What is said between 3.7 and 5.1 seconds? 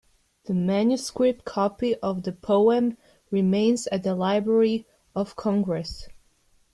at the Library